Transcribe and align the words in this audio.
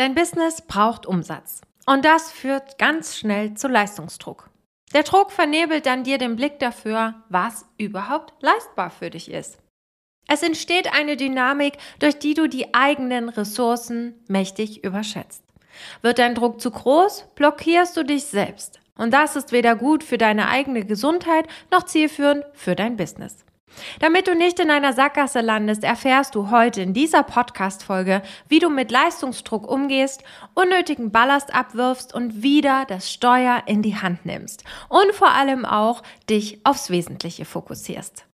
Dein 0.00 0.14
Business 0.14 0.62
braucht 0.62 1.04
Umsatz. 1.04 1.60
Und 1.84 2.06
das 2.06 2.32
führt 2.32 2.78
ganz 2.78 3.18
schnell 3.18 3.52
zu 3.52 3.68
Leistungsdruck. 3.68 4.48
Der 4.94 5.02
Druck 5.02 5.30
vernebelt 5.30 5.84
dann 5.84 6.04
dir 6.04 6.16
den 6.16 6.36
Blick 6.36 6.58
dafür, 6.58 7.16
was 7.28 7.66
überhaupt 7.76 8.32
leistbar 8.42 8.88
für 8.88 9.10
dich 9.10 9.30
ist. 9.30 9.58
Es 10.26 10.42
entsteht 10.42 10.90
eine 10.94 11.18
Dynamik, 11.18 11.74
durch 11.98 12.18
die 12.18 12.32
du 12.32 12.48
die 12.48 12.72
eigenen 12.72 13.28
Ressourcen 13.28 14.14
mächtig 14.26 14.82
überschätzt. 14.84 15.44
Wird 16.00 16.18
dein 16.18 16.34
Druck 16.34 16.62
zu 16.62 16.70
groß, 16.70 17.26
blockierst 17.34 17.94
du 17.94 18.02
dich 18.02 18.24
selbst. 18.24 18.80
Und 18.96 19.12
das 19.12 19.36
ist 19.36 19.52
weder 19.52 19.76
gut 19.76 20.02
für 20.02 20.16
deine 20.16 20.48
eigene 20.48 20.86
Gesundheit 20.86 21.46
noch 21.70 21.82
zielführend 21.82 22.46
für 22.54 22.74
dein 22.74 22.96
Business. 22.96 23.44
Damit 23.98 24.26
du 24.26 24.34
nicht 24.34 24.58
in 24.60 24.70
einer 24.70 24.92
Sackgasse 24.92 25.40
landest, 25.40 25.84
erfährst 25.84 26.34
du 26.34 26.50
heute 26.50 26.82
in 26.82 26.92
dieser 26.92 27.22
Podcast-Folge, 27.22 28.22
wie 28.48 28.58
du 28.58 28.70
mit 28.70 28.90
Leistungsdruck 28.90 29.68
umgehst, 29.70 30.22
unnötigen 30.54 31.10
Ballast 31.10 31.54
abwirfst 31.54 32.14
und 32.14 32.42
wieder 32.42 32.84
das 32.88 33.10
Steuer 33.10 33.62
in 33.66 33.82
die 33.82 33.96
Hand 33.96 34.26
nimmst. 34.26 34.64
Und 34.88 35.12
vor 35.12 35.30
allem 35.30 35.64
auch 35.64 36.02
dich 36.28 36.60
aufs 36.64 36.90
Wesentliche 36.90 37.44
fokussierst. 37.44 38.26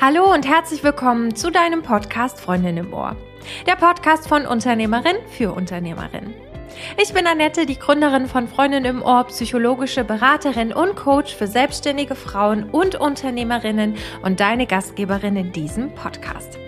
Hallo 0.00 0.30
und 0.34 0.46
herzlich 0.46 0.84
willkommen 0.84 1.34
zu 1.34 1.50
deinem 1.50 1.82
Podcast 1.82 2.38
Freundin 2.38 2.76
im 2.76 2.92
Ohr. 2.92 3.16
Der 3.66 3.76
Podcast 3.76 4.28
von 4.28 4.46
Unternehmerin 4.46 5.16
für 5.30 5.52
Unternehmerin. 5.52 6.34
Ich 7.00 7.12
bin 7.12 7.26
Annette, 7.26 7.66
die 7.66 7.78
Gründerin 7.78 8.26
von 8.26 8.48
Freundin 8.48 8.84
im 8.84 9.02
Ohr, 9.02 9.24
psychologische 9.24 10.04
Beraterin 10.04 10.72
und 10.72 10.96
Coach 10.96 11.34
für 11.34 11.46
selbstständige 11.46 12.14
Frauen 12.14 12.64
und 12.70 12.96
Unternehmerinnen 12.96 13.96
und 14.22 14.40
deine 14.40 14.66
Gastgeberin 14.66 15.36
in 15.36 15.52
diesem 15.52 15.94
Podcast. 15.94 16.58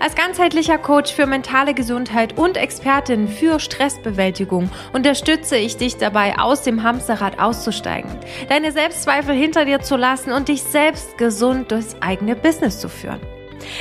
Als 0.00 0.14
ganzheitlicher 0.14 0.78
Coach 0.78 1.12
für 1.12 1.26
mentale 1.26 1.74
Gesundheit 1.74 2.38
und 2.38 2.56
Expertin 2.56 3.28
für 3.28 3.58
Stressbewältigung 3.58 4.70
unterstütze 4.92 5.56
ich 5.56 5.76
dich 5.76 5.96
dabei, 5.96 6.38
aus 6.38 6.62
dem 6.62 6.82
Hamsterrad 6.82 7.38
auszusteigen, 7.38 8.10
deine 8.48 8.72
Selbstzweifel 8.72 9.34
hinter 9.34 9.64
dir 9.64 9.80
zu 9.80 9.96
lassen 9.96 10.32
und 10.32 10.48
dich 10.48 10.62
selbst 10.62 11.18
gesund 11.18 11.70
durchs 11.70 11.96
eigene 12.00 12.36
Business 12.36 12.80
zu 12.80 12.88
führen. 12.88 13.20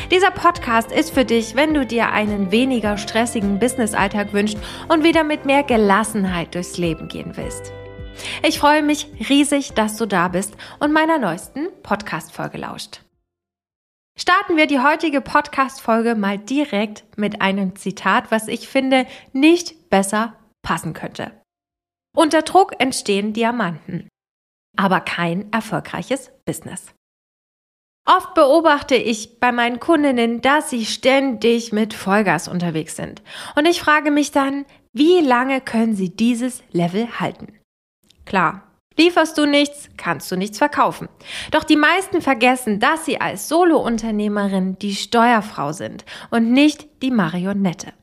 Dieser 0.09 0.31
Podcast 0.31 0.91
ist 0.91 1.13
für 1.13 1.25
dich, 1.25 1.55
wenn 1.55 1.73
du 1.73 1.85
dir 1.85 2.11
einen 2.11 2.51
weniger 2.51 2.97
stressigen 2.97 3.59
Businessalltag 3.59 4.33
wünschst 4.33 4.57
und 4.89 5.03
wieder 5.03 5.23
mit 5.23 5.45
mehr 5.45 5.63
Gelassenheit 5.63 6.55
durchs 6.55 6.77
Leben 6.77 7.07
gehen 7.07 7.37
willst. 7.37 7.71
Ich 8.43 8.59
freue 8.59 8.83
mich 8.83 9.07
riesig, 9.29 9.73
dass 9.73 9.97
du 9.97 10.05
da 10.05 10.27
bist 10.27 10.55
und 10.79 10.93
meiner 10.93 11.17
neuesten 11.17 11.67
Podcast-Folge 11.83 12.57
lauscht. 12.57 13.01
Starten 14.19 14.57
wir 14.57 14.67
die 14.67 14.79
heutige 14.79 15.21
Podcast-Folge 15.21 16.15
mal 16.15 16.37
direkt 16.37 17.05
mit 17.17 17.41
einem 17.41 17.75
Zitat, 17.75 18.29
was 18.29 18.47
ich 18.47 18.67
finde 18.67 19.07
nicht 19.33 19.89
besser 19.89 20.35
passen 20.61 20.93
könnte. 20.93 21.31
Unter 22.15 22.41
Druck 22.41 22.73
entstehen 22.79 23.33
Diamanten, 23.33 24.09
aber 24.77 24.99
kein 24.99 25.51
erfolgreiches 25.51 26.31
Business. 26.45 26.93
Oft 28.05 28.33
beobachte 28.33 28.95
ich 28.95 29.39
bei 29.39 29.51
meinen 29.51 29.79
Kundinnen, 29.79 30.41
dass 30.41 30.69
sie 30.69 30.85
ständig 30.85 31.71
mit 31.71 31.93
Vollgas 31.93 32.47
unterwegs 32.47 32.95
sind. 32.95 33.21
Und 33.55 33.67
ich 33.67 33.79
frage 33.79 34.09
mich 34.09 34.31
dann, 34.31 34.65
wie 34.91 35.19
lange 35.19 35.61
können 35.61 35.95
sie 35.95 36.09
dieses 36.09 36.63
Level 36.71 37.19
halten? 37.19 37.59
Klar, 38.25 38.63
lieferst 38.97 39.37
du 39.37 39.45
nichts, 39.45 39.89
kannst 39.97 40.31
du 40.31 40.35
nichts 40.35 40.57
verkaufen. 40.57 41.09
Doch 41.51 41.63
die 41.63 41.75
meisten 41.75 42.21
vergessen, 42.21 42.79
dass 42.79 43.05
sie 43.05 43.21
als 43.21 43.47
Solo-Unternehmerin 43.47 44.79
die 44.79 44.95
Steuerfrau 44.95 45.71
sind 45.71 46.03
und 46.31 46.51
nicht 46.51 47.03
die 47.03 47.11
Marionette. 47.11 47.93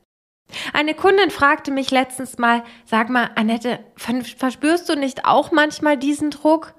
Eine 0.73 0.95
Kundin 0.95 1.29
fragte 1.29 1.71
mich 1.71 1.91
letztens 1.91 2.37
mal, 2.37 2.63
sag 2.85 3.09
mal, 3.09 3.29
Annette, 3.35 3.79
verspürst 3.95 4.89
du 4.89 4.95
nicht 4.95 5.25
auch 5.25 5.51
manchmal 5.51 5.97
diesen 5.97 6.31
Druck? 6.31 6.73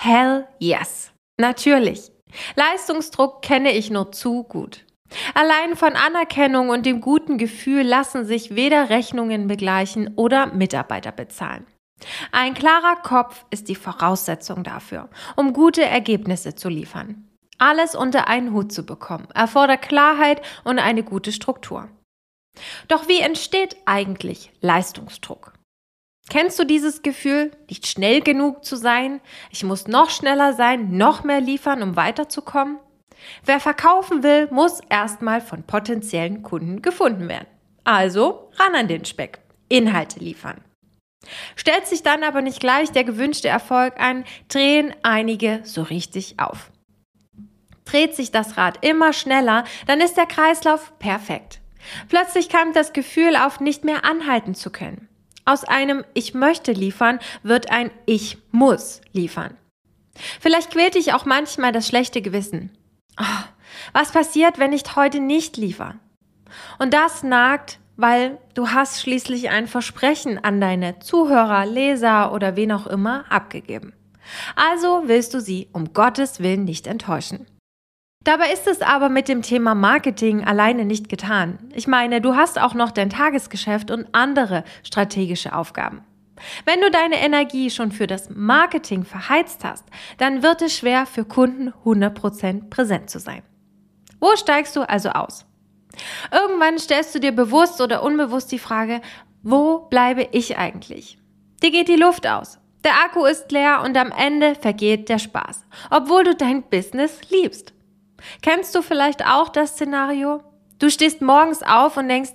Hell 0.00 0.48
yes. 0.58 1.12
Natürlich. 1.38 2.10
Leistungsdruck 2.56 3.42
kenne 3.42 3.72
ich 3.72 3.90
nur 3.90 4.12
zu 4.12 4.44
gut. 4.44 4.84
Allein 5.34 5.76
von 5.76 5.94
Anerkennung 5.94 6.68
und 6.68 6.86
dem 6.86 7.00
guten 7.00 7.38
Gefühl 7.38 7.82
lassen 7.82 8.24
sich 8.24 8.54
weder 8.54 8.90
Rechnungen 8.90 9.48
begleichen 9.48 10.12
oder 10.16 10.46
Mitarbeiter 10.46 11.12
bezahlen. 11.12 11.66
Ein 12.32 12.54
klarer 12.54 12.96
Kopf 12.96 13.44
ist 13.50 13.68
die 13.68 13.74
Voraussetzung 13.74 14.64
dafür, 14.64 15.08
um 15.36 15.52
gute 15.52 15.84
Ergebnisse 15.84 16.54
zu 16.54 16.68
liefern. 16.68 17.28
Alles 17.58 17.94
unter 17.94 18.28
einen 18.28 18.52
Hut 18.52 18.72
zu 18.72 18.84
bekommen, 18.84 19.28
erfordert 19.34 19.82
Klarheit 19.82 20.40
und 20.64 20.78
eine 20.78 21.02
gute 21.02 21.30
Struktur. 21.30 21.88
Doch 22.88 23.06
wie 23.06 23.20
entsteht 23.20 23.76
eigentlich 23.84 24.50
Leistungsdruck? 24.60 25.52
Kennst 26.30 26.60
du 26.60 26.64
dieses 26.64 27.02
Gefühl, 27.02 27.50
nicht 27.68 27.88
schnell 27.88 28.20
genug 28.20 28.64
zu 28.64 28.76
sein? 28.76 29.20
Ich 29.50 29.64
muss 29.64 29.88
noch 29.88 30.10
schneller 30.10 30.52
sein, 30.52 30.96
noch 30.96 31.24
mehr 31.24 31.40
liefern, 31.40 31.82
um 31.82 31.96
weiterzukommen? 31.96 32.78
Wer 33.44 33.58
verkaufen 33.58 34.22
will, 34.22 34.48
muss 34.52 34.80
erstmal 34.88 35.40
von 35.40 35.64
potenziellen 35.64 36.44
Kunden 36.44 36.82
gefunden 36.82 37.28
werden. 37.28 37.48
Also 37.82 38.48
ran 38.54 38.76
an 38.76 38.86
den 38.86 39.04
Speck. 39.04 39.40
Inhalte 39.68 40.20
liefern. 40.20 40.62
Stellt 41.56 41.88
sich 41.88 42.04
dann 42.04 42.22
aber 42.22 42.42
nicht 42.42 42.60
gleich 42.60 42.92
der 42.92 43.04
gewünschte 43.04 43.48
Erfolg 43.48 43.94
ein, 43.98 44.24
drehen 44.48 44.94
einige 45.02 45.60
so 45.64 45.82
richtig 45.82 46.38
auf. 46.38 46.70
Dreht 47.84 48.14
sich 48.14 48.30
das 48.30 48.56
Rad 48.56 48.84
immer 48.84 49.12
schneller, 49.12 49.64
dann 49.88 50.00
ist 50.00 50.16
der 50.16 50.26
Kreislauf 50.26 50.96
perfekt. 51.00 51.60
Plötzlich 52.08 52.48
kam 52.48 52.72
das 52.72 52.92
Gefühl 52.92 53.34
auf, 53.34 53.58
nicht 53.58 53.84
mehr 53.84 54.04
anhalten 54.04 54.54
zu 54.54 54.70
können. 54.70 55.09
Aus 55.44 55.64
einem 55.64 56.04
Ich 56.14 56.34
möchte 56.34 56.72
liefern 56.72 57.18
wird 57.42 57.70
ein 57.70 57.90
Ich 58.06 58.38
muss 58.50 59.00
liefern. 59.12 59.56
Vielleicht 60.40 60.70
quält 60.70 60.94
dich 60.94 61.12
auch 61.14 61.24
manchmal 61.24 61.72
das 61.72 61.86
schlechte 61.86 62.22
Gewissen. 62.22 62.76
Oh, 63.18 63.44
was 63.92 64.12
passiert, 64.12 64.58
wenn 64.58 64.72
ich 64.72 64.96
heute 64.96 65.20
nicht 65.20 65.56
liefere? 65.56 65.94
Und 66.78 66.94
das 66.94 67.22
nagt, 67.22 67.78
weil 67.96 68.38
du 68.54 68.68
hast 68.68 69.00
schließlich 69.00 69.50
ein 69.50 69.66
Versprechen 69.66 70.42
an 70.42 70.60
deine 70.60 70.98
Zuhörer, 70.98 71.66
Leser 71.66 72.32
oder 72.32 72.56
wen 72.56 72.72
auch 72.72 72.86
immer 72.86 73.30
abgegeben. 73.30 73.92
Also 74.56 75.02
willst 75.06 75.34
du 75.34 75.40
sie 75.40 75.68
um 75.72 75.92
Gottes 75.92 76.40
Willen 76.40 76.64
nicht 76.64 76.86
enttäuschen. 76.86 77.46
Dabei 78.22 78.52
ist 78.52 78.66
es 78.66 78.82
aber 78.82 79.08
mit 79.08 79.28
dem 79.28 79.40
Thema 79.40 79.74
Marketing 79.74 80.44
alleine 80.44 80.84
nicht 80.84 81.08
getan. 81.08 81.58
Ich 81.72 81.86
meine, 81.86 82.20
du 82.20 82.36
hast 82.36 82.60
auch 82.60 82.74
noch 82.74 82.90
dein 82.90 83.08
Tagesgeschäft 83.08 83.90
und 83.90 84.08
andere 84.12 84.64
strategische 84.82 85.54
Aufgaben. 85.54 86.04
Wenn 86.66 86.82
du 86.82 86.90
deine 86.90 87.16
Energie 87.24 87.70
schon 87.70 87.92
für 87.92 88.06
das 88.06 88.28
Marketing 88.28 89.04
verheizt 89.04 89.64
hast, 89.64 89.86
dann 90.18 90.42
wird 90.42 90.60
es 90.60 90.76
schwer 90.76 91.06
für 91.06 91.24
Kunden 91.24 91.72
100% 91.86 92.68
präsent 92.68 93.08
zu 93.08 93.20
sein. 93.20 93.42
Wo 94.20 94.36
steigst 94.36 94.76
du 94.76 94.86
also 94.86 95.08
aus? 95.10 95.46
Irgendwann 96.30 96.78
stellst 96.78 97.14
du 97.14 97.20
dir 97.20 97.32
bewusst 97.32 97.80
oder 97.80 98.02
unbewusst 98.02 98.52
die 98.52 98.58
Frage, 98.58 99.00
wo 99.42 99.78
bleibe 99.78 100.28
ich 100.32 100.58
eigentlich? 100.58 101.18
Dir 101.62 101.70
geht 101.70 101.88
die 101.88 101.96
Luft 101.96 102.26
aus. 102.26 102.58
Der 102.84 102.92
Akku 103.02 103.24
ist 103.24 103.50
leer 103.50 103.82
und 103.82 103.96
am 103.96 104.12
Ende 104.12 104.54
vergeht 104.54 105.08
der 105.08 105.18
Spaß, 105.18 105.64
obwohl 105.90 106.24
du 106.24 106.34
dein 106.34 106.62
Business 106.62 107.18
liebst. 107.30 107.72
Kennst 108.42 108.74
du 108.74 108.82
vielleicht 108.82 109.26
auch 109.26 109.48
das 109.48 109.70
Szenario? 109.70 110.42
Du 110.78 110.90
stehst 110.90 111.22
morgens 111.22 111.62
auf 111.62 111.96
und 111.96 112.08
denkst, 112.08 112.32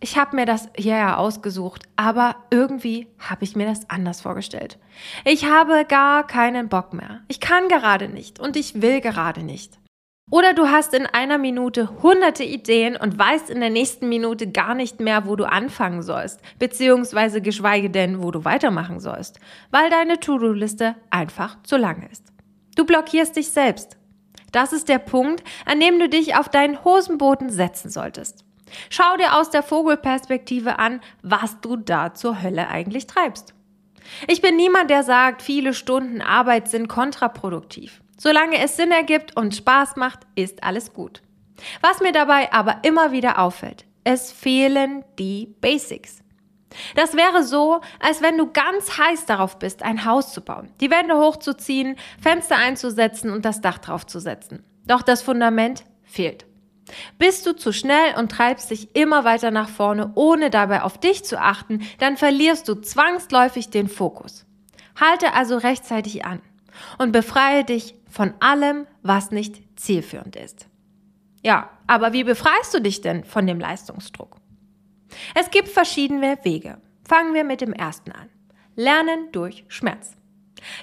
ich 0.00 0.16
habe 0.16 0.36
mir 0.36 0.46
das 0.46 0.68
hier 0.76 0.96
ja 0.96 1.16
ausgesucht, 1.16 1.82
aber 1.96 2.36
irgendwie 2.50 3.08
habe 3.18 3.44
ich 3.44 3.56
mir 3.56 3.66
das 3.66 3.88
anders 3.88 4.20
vorgestellt. 4.20 4.78
Ich 5.24 5.46
habe 5.46 5.84
gar 5.86 6.26
keinen 6.26 6.68
Bock 6.68 6.92
mehr. 6.92 7.22
Ich 7.28 7.40
kann 7.40 7.68
gerade 7.68 8.08
nicht 8.08 8.38
und 8.38 8.56
ich 8.56 8.82
will 8.82 9.00
gerade 9.00 9.42
nicht. 9.42 9.78
Oder 10.28 10.54
du 10.54 10.68
hast 10.68 10.92
in 10.92 11.06
einer 11.06 11.38
Minute 11.38 12.02
hunderte 12.02 12.42
Ideen 12.42 12.96
und 12.96 13.16
weißt 13.16 13.48
in 13.48 13.60
der 13.60 13.70
nächsten 13.70 14.08
Minute 14.08 14.50
gar 14.50 14.74
nicht 14.74 14.98
mehr, 14.98 15.26
wo 15.26 15.36
du 15.36 15.44
anfangen 15.44 16.02
sollst, 16.02 16.40
beziehungsweise 16.58 17.40
geschweige 17.40 17.90
denn, 17.90 18.22
wo 18.22 18.32
du 18.32 18.44
weitermachen 18.44 18.98
sollst, 18.98 19.38
weil 19.70 19.88
deine 19.88 20.18
To-Do-Liste 20.18 20.96
einfach 21.10 21.62
zu 21.62 21.76
lang 21.76 22.08
ist. 22.10 22.32
Du 22.74 22.84
blockierst 22.84 23.36
dich 23.36 23.50
selbst. 23.50 23.96
Das 24.52 24.72
ist 24.72 24.88
der 24.88 24.98
Punkt, 24.98 25.42
an 25.64 25.80
dem 25.80 25.98
du 25.98 26.08
dich 26.08 26.36
auf 26.36 26.48
deinen 26.48 26.84
Hosenboden 26.84 27.50
setzen 27.50 27.90
solltest. 27.90 28.44
Schau 28.90 29.16
dir 29.16 29.36
aus 29.36 29.50
der 29.50 29.62
Vogelperspektive 29.62 30.78
an, 30.78 31.00
was 31.22 31.60
du 31.60 31.76
da 31.76 32.14
zur 32.14 32.42
Hölle 32.42 32.68
eigentlich 32.68 33.06
treibst. 33.06 33.54
Ich 34.28 34.40
bin 34.40 34.56
niemand, 34.56 34.90
der 34.90 35.02
sagt, 35.02 35.42
viele 35.42 35.74
Stunden 35.74 36.20
Arbeit 36.20 36.68
sind 36.68 36.88
kontraproduktiv. 36.88 38.00
Solange 38.18 38.58
es 38.58 38.76
Sinn 38.76 38.92
ergibt 38.92 39.36
und 39.36 39.54
Spaß 39.54 39.96
macht, 39.96 40.20
ist 40.36 40.64
alles 40.64 40.92
gut. 40.92 41.22
Was 41.80 42.00
mir 42.00 42.12
dabei 42.12 42.52
aber 42.52 42.80
immer 42.82 43.12
wieder 43.12 43.38
auffällt, 43.38 43.84
es 44.04 44.30
fehlen 44.32 45.04
die 45.18 45.54
Basics. 45.60 46.22
Das 46.94 47.14
wäre 47.14 47.42
so, 47.44 47.80
als 48.00 48.22
wenn 48.22 48.36
du 48.36 48.50
ganz 48.50 48.98
heiß 48.98 49.26
darauf 49.26 49.58
bist, 49.58 49.82
ein 49.82 50.04
Haus 50.04 50.32
zu 50.32 50.40
bauen, 50.40 50.70
die 50.80 50.90
Wände 50.90 51.16
hochzuziehen, 51.16 51.96
Fenster 52.20 52.56
einzusetzen 52.56 53.30
und 53.30 53.44
das 53.44 53.60
Dach 53.60 53.78
draufzusetzen. 53.78 54.64
Doch 54.86 55.02
das 55.02 55.22
Fundament 55.22 55.84
fehlt. 56.04 56.46
Bist 57.18 57.46
du 57.46 57.56
zu 57.56 57.72
schnell 57.72 58.14
und 58.16 58.30
treibst 58.30 58.70
dich 58.70 58.94
immer 58.94 59.24
weiter 59.24 59.50
nach 59.50 59.68
vorne, 59.68 60.12
ohne 60.14 60.50
dabei 60.50 60.82
auf 60.82 60.98
dich 60.98 61.24
zu 61.24 61.40
achten, 61.40 61.82
dann 61.98 62.16
verlierst 62.16 62.68
du 62.68 62.74
zwangsläufig 62.74 63.70
den 63.70 63.88
Fokus. 63.88 64.46
Halte 65.00 65.32
also 65.32 65.56
rechtzeitig 65.56 66.24
an 66.24 66.40
und 66.98 67.12
befreie 67.12 67.64
dich 67.64 67.96
von 68.08 68.34
allem, 68.40 68.86
was 69.02 69.30
nicht 69.30 69.62
zielführend 69.78 70.36
ist. 70.36 70.68
Ja, 71.42 71.70
aber 71.86 72.12
wie 72.12 72.24
befreist 72.24 72.72
du 72.74 72.80
dich 72.80 73.00
denn 73.00 73.24
von 73.24 73.46
dem 73.46 73.60
Leistungsdruck? 73.60 74.36
Es 75.34 75.50
gibt 75.50 75.68
verschiedene 75.68 76.38
Wege. 76.42 76.80
Fangen 77.08 77.34
wir 77.34 77.44
mit 77.44 77.60
dem 77.60 77.72
ersten 77.72 78.12
an. 78.12 78.28
Lernen 78.74 79.32
durch 79.32 79.64
Schmerz. 79.68 80.16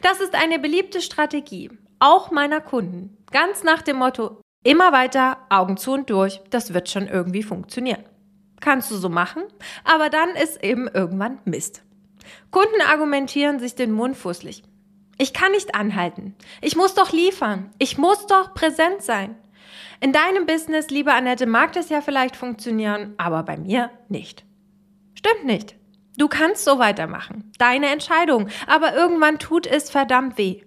Das 0.02 0.20
ist 0.20 0.36
eine 0.36 0.60
beliebte 0.60 1.02
Strategie, 1.02 1.70
auch 2.00 2.32
meiner 2.32 2.62
Kunden. 2.62 3.18
Ganz 3.32 3.64
nach 3.64 3.82
dem 3.82 3.98
Motto, 3.98 4.42
immer 4.64 4.92
weiter, 4.92 5.38
Augen 5.50 5.78
zu 5.78 5.94
und 5.94 6.10
durch, 6.10 6.42
das 6.50 6.74
wird 6.74 6.90
schon 6.90 7.08
irgendwie 7.08 7.44
funktionieren. 7.44 8.04
Kannst 8.60 8.92
du 8.92 8.96
so 8.96 9.10
machen, 9.10 9.44
aber 9.84 10.10
dann 10.10 10.30
ist 10.36 10.64
eben 10.64 10.88
irgendwann 10.88 11.40
Mist. 11.46 11.84
Kunden 12.52 12.82
argumentieren 12.90 13.60
sich 13.60 13.76
den 13.76 13.92
Mund 13.92 14.16
fußlich. 14.16 14.64
Ich 15.18 15.34
kann 15.34 15.52
nicht 15.52 15.76
anhalten. 15.76 16.36
Ich 16.62 16.76
muss 16.76 16.96
doch 16.96 17.12
liefern. 17.12 17.72
Ich 17.78 17.98
muss 17.98 18.26
doch 18.26 18.54
präsent 18.54 19.02
sein. 19.02 19.36
In 20.00 20.12
deinem 20.12 20.46
Business, 20.46 20.90
liebe 20.90 21.14
Annette, 21.14 21.46
mag 21.46 21.74
das 21.74 21.90
ja 21.90 22.02
vielleicht 22.02 22.36
funktionieren, 22.36 23.14
aber 23.18 23.44
bei 23.44 23.58
mir 23.58 23.90
nicht. 24.10 24.44
Stimmt 25.16 25.46
nicht. 25.46 25.76
Du 26.18 26.28
kannst 26.28 26.66
so 26.66 26.78
weitermachen. 26.78 27.52
Deine 27.58 27.90
Entscheidung. 27.90 28.50
Aber 28.68 28.94
irgendwann 28.94 29.40
tut 29.40 29.66
es 29.66 29.90
verdammt 29.90 30.38
weh. 30.38 30.62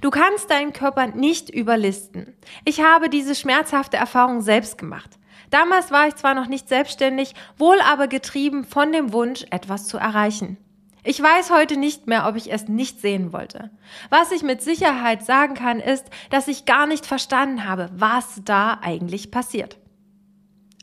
Du 0.00 0.10
kannst 0.10 0.50
deinen 0.50 0.72
Körper 0.72 1.08
nicht 1.08 1.50
überlisten. 1.50 2.36
Ich 2.64 2.80
habe 2.80 3.08
diese 3.08 3.34
schmerzhafte 3.34 3.96
Erfahrung 3.96 4.42
selbst 4.42 4.78
gemacht. 4.78 5.18
Damals 5.50 5.90
war 5.90 6.08
ich 6.08 6.14
zwar 6.14 6.34
noch 6.34 6.46
nicht 6.46 6.68
selbstständig, 6.68 7.34
wohl 7.58 7.80
aber 7.80 8.06
getrieben 8.06 8.64
von 8.64 8.92
dem 8.92 9.12
Wunsch, 9.12 9.44
etwas 9.50 9.86
zu 9.88 9.98
erreichen. 9.98 10.56
Ich 11.04 11.20
weiß 11.20 11.50
heute 11.50 11.76
nicht 11.76 12.06
mehr, 12.06 12.28
ob 12.28 12.36
ich 12.36 12.52
es 12.52 12.68
nicht 12.68 13.00
sehen 13.00 13.32
wollte. 13.32 13.70
Was 14.08 14.30
ich 14.30 14.42
mit 14.42 14.62
Sicherheit 14.62 15.24
sagen 15.24 15.54
kann, 15.54 15.80
ist, 15.80 16.06
dass 16.30 16.46
ich 16.46 16.64
gar 16.64 16.86
nicht 16.86 17.06
verstanden 17.06 17.66
habe, 17.66 17.90
was 17.92 18.40
da 18.44 18.78
eigentlich 18.82 19.32
passiert. 19.32 19.78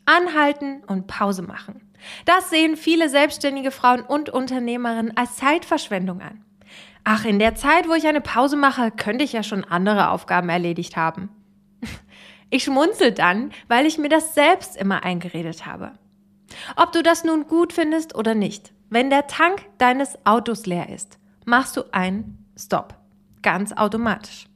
Anhalten 0.04 0.82
und 0.86 1.06
Pause 1.06 1.42
machen. 1.42 1.80
Das 2.26 2.50
sehen 2.50 2.76
viele 2.76 3.08
selbstständige 3.08 3.70
Frauen 3.70 4.02
und 4.02 4.28
Unternehmerinnen 4.28 5.16
als 5.16 5.36
Zeitverschwendung 5.36 6.20
an. 6.20 6.44
Ach, 7.04 7.24
in 7.24 7.38
der 7.38 7.54
Zeit, 7.54 7.88
wo 7.88 7.94
ich 7.94 8.06
eine 8.06 8.20
Pause 8.20 8.56
mache, 8.56 8.90
könnte 8.90 9.24
ich 9.24 9.32
ja 9.32 9.42
schon 9.42 9.64
andere 9.64 10.10
Aufgaben 10.10 10.48
erledigt 10.48 10.96
haben. 10.96 11.30
Ich 12.52 12.64
schmunzel 12.64 13.12
dann, 13.12 13.52
weil 13.68 13.86
ich 13.86 13.96
mir 13.96 14.08
das 14.08 14.34
selbst 14.34 14.76
immer 14.76 15.04
eingeredet 15.04 15.66
habe. 15.66 15.92
Ob 16.74 16.90
du 16.90 17.00
das 17.00 17.22
nun 17.22 17.46
gut 17.46 17.72
findest 17.72 18.16
oder 18.16 18.34
nicht, 18.34 18.72
wenn 18.90 19.08
der 19.08 19.28
Tank 19.28 19.64
deines 19.78 20.18
Autos 20.26 20.66
leer 20.66 20.88
ist, 20.88 21.18
machst 21.46 21.76
du 21.76 21.84
einen 21.92 22.44
Stop. 22.58 22.94
Ganz 23.40 23.72
automatisch. 23.72 24.46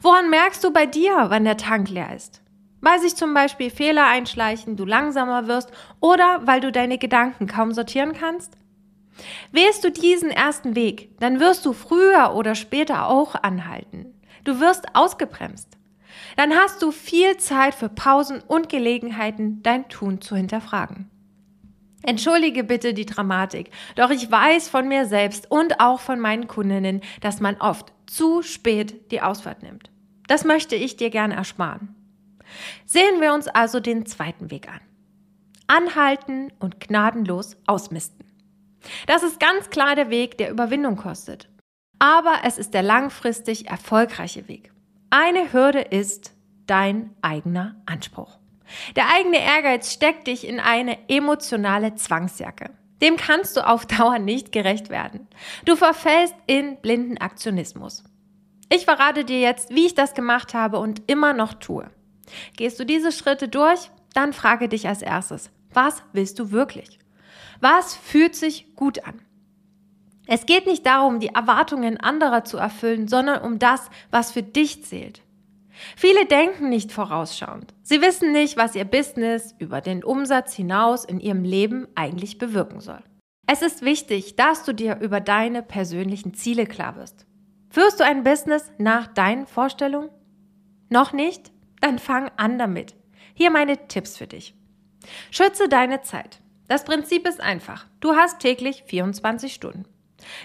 Woran 0.00 0.30
merkst 0.30 0.62
du 0.64 0.72
bei 0.72 0.86
dir, 0.86 1.26
wann 1.28 1.44
der 1.44 1.56
Tank 1.56 1.90
leer 1.90 2.14
ist? 2.14 2.40
Weil 2.80 3.00
sich 3.00 3.16
zum 3.16 3.34
Beispiel 3.34 3.70
Fehler 3.70 4.06
einschleichen, 4.06 4.76
du 4.76 4.84
langsamer 4.84 5.48
wirst 5.48 5.70
oder 6.00 6.40
weil 6.46 6.60
du 6.60 6.72
deine 6.72 6.96
Gedanken 6.98 7.46
kaum 7.46 7.72
sortieren 7.72 8.12
kannst? 8.12 8.56
Wählst 9.50 9.84
du 9.84 9.90
diesen 9.90 10.30
ersten 10.30 10.74
Weg, 10.74 11.18
dann 11.20 11.40
wirst 11.40 11.66
du 11.66 11.72
früher 11.72 12.34
oder 12.34 12.54
später 12.54 13.08
auch 13.08 13.34
anhalten. 13.34 14.14
Du 14.44 14.60
wirst 14.60 14.94
ausgebremst. 14.94 15.76
Dann 16.36 16.54
hast 16.54 16.82
du 16.82 16.90
viel 16.90 17.36
Zeit 17.36 17.74
für 17.74 17.88
Pausen 17.88 18.40
und 18.40 18.68
Gelegenheiten, 18.68 19.62
dein 19.62 19.88
Tun 19.88 20.20
zu 20.20 20.34
hinterfragen. 20.34 21.11
Entschuldige 22.02 22.64
bitte 22.64 22.94
die 22.94 23.06
Dramatik, 23.06 23.70
doch 23.96 24.10
ich 24.10 24.30
weiß 24.30 24.68
von 24.68 24.88
mir 24.88 25.06
selbst 25.06 25.50
und 25.50 25.80
auch 25.80 26.00
von 26.00 26.18
meinen 26.18 26.48
Kundinnen, 26.48 27.00
dass 27.20 27.40
man 27.40 27.56
oft 27.56 27.92
zu 28.06 28.42
spät 28.42 29.10
die 29.12 29.20
Ausfahrt 29.20 29.62
nimmt. 29.62 29.90
Das 30.26 30.44
möchte 30.44 30.74
ich 30.76 30.96
dir 30.96 31.10
gerne 31.10 31.34
ersparen. 31.34 31.94
Sehen 32.84 33.20
wir 33.20 33.32
uns 33.34 33.48
also 33.48 33.80
den 33.80 34.06
zweiten 34.06 34.50
Weg 34.50 34.68
an. 34.68 34.80
Anhalten 35.66 36.52
und 36.58 36.80
gnadenlos 36.80 37.56
ausmisten. 37.66 38.26
Das 39.06 39.22
ist 39.22 39.38
ganz 39.38 39.70
klar 39.70 39.94
der 39.94 40.10
Weg, 40.10 40.38
der 40.38 40.50
Überwindung 40.50 40.96
kostet. 40.96 41.48
Aber 41.98 42.40
es 42.44 42.58
ist 42.58 42.74
der 42.74 42.82
langfristig 42.82 43.68
erfolgreiche 43.68 44.48
Weg. 44.48 44.72
Eine 45.10 45.52
Hürde 45.52 45.80
ist 45.80 46.32
dein 46.66 47.14
eigener 47.22 47.76
Anspruch. 47.86 48.41
Der 48.96 49.08
eigene 49.10 49.40
Ehrgeiz 49.40 49.92
steckt 49.92 50.26
dich 50.26 50.46
in 50.46 50.60
eine 50.60 50.98
emotionale 51.08 51.94
Zwangsjacke. 51.94 52.70
Dem 53.00 53.16
kannst 53.16 53.56
du 53.56 53.66
auf 53.66 53.86
Dauer 53.86 54.18
nicht 54.18 54.52
gerecht 54.52 54.88
werden. 54.88 55.26
Du 55.64 55.76
verfällst 55.76 56.34
in 56.46 56.80
blinden 56.80 57.18
Aktionismus. 57.18 58.04
Ich 58.70 58.84
verrate 58.84 59.24
dir 59.24 59.40
jetzt, 59.40 59.74
wie 59.74 59.86
ich 59.86 59.94
das 59.94 60.14
gemacht 60.14 60.54
habe 60.54 60.78
und 60.78 61.02
immer 61.10 61.32
noch 61.32 61.54
tue. 61.54 61.90
Gehst 62.56 62.78
du 62.78 62.86
diese 62.86 63.12
Schritte 63.12 63.48
durch, 63.48 63.90
dann 64.14 64.32
frage 64.32 64.68
dich 64.68 64.88
als 64.88 65.02
erstes, 65.02 65.50
was 65.74 66.02
willst 66.12 66.38
du 66.38 66.52
wirklich? 66.52 66.98
Was 67.60 67.94
fühlt 67.94 68.34
sich 68.34 68.74
gut 68.76 69.04
an? 69.04 69.20
Es 70.26 70.46
geht 70.46 70.66
nicht 70.66 70.86
darum, 70.86 71.20
die 71.20 71.34
Erwartungen 71.34 71.98
anderer 71.98 72.44
zu 72.44 72.56
erfüllen, 72.56 73.08
sondern 73.08 73.42
um 73.42 73.58
das, 73.58 73.90
was 74.10 74.30
für 74.32 74.42
dich 74.42 74.84
zählt. 74.84 75.21
Viele 75.96 76.26
denken 76.26 76.68
nicht 76.68 76.92
vorausschauend. 76.92 77.74
Sie 77.82 78.00
wissen 78.00 78.32
nicht, 78.32 78.56
was 78.56 78.74
ihr 78.74 78.84
Business 78.84 79.54
über 79.58 79.80
den 79.80 80.04
Umsatz 80.04 80.54
hinaus 80.54 81.04
in 81.04 81.20
ihrem 81.20 81.44
Leben 81.44 81.86
eigentlich 81.94 82.38
bewirken 82.38 82.80
soll. 82.80 83.02
Es 83.46 83.62
ist 83.62 83.82
wichtig, 83.82 84.36
dass 84.36 84.64
du 84.64 84.72
dir 84.72 84.98
über 85.00 85.20
deine 85.20 85.62
persönlichen 85.62 86.34
Ziele 86.34 86.66
klar 86.66 86.96
wirst. 86.96 87.26
Führst 87.70 88.00
du 88.00 88.04
ein 88.04 88.22
Business 88.22 88.70
nach 88.78 89.06
deinen 89.06 89.46
Vorstellungen? 89.46 90.10
Noch 90.88 91.12
nicht? 91.12 91.52
Dann 91.80 91.98
fang 91.98 92.30
an 92.36 92.58
damit. 92.58 92.94
Hier 93.34 93.50
meine 93.50 93.88
Tipps 93.88 94.16
für 94.16 94.26
dich. 94.26 94.54
Schütze 95.30 95.68
deine 95.68 96.02
Zeit. 96.02 96.40
Das 96.68 96.84
Prinzip 96.84 97.26
ist 97.26 97.40
einfach. 97.40 97.86
Du 98.00 98.14
hast 98.14 98.38
täglich 98.40 98.84
24 98.86 99.52
Stunden. 99.52 99.84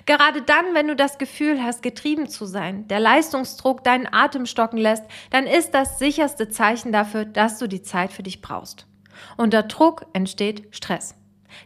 Gerade 0.06 0.41
dann, 0.41 0.74
wenn 0.74 0.88
du 0.88 0.95
das 0.95 1.18
Gefühl 1.18 1.63
hast, 1.63 1.81
getrieben 1.81 2.27
zu 2.27 2.45
sein, 2.45 2.88
der 2.88 3.00
Leistungsdruck 3.00 3.83
deinen 3.83 4.12
Atem 4.12 4.45
stocken 4.45 4.77
lässt, 4.77 5.03
dann 5.29 5.47
ist 5.47 5.71
das 5.71 6.00
sicherste 6.00 6.50
Zeichen 6.50 6.91
dafür, 6.91 7.25
dass 7.25 7.59
du 7.59 7.68
die 7.68 7.81
Zeit 7.81 8.12
für 8.12 8.24
dich 8.24 8.41
brauchst. 8.41 8.88
Unter 9.35 9.63
Druck 9.63 10.06
entsteht 10.13 10.75
Stress. 10.75 11.16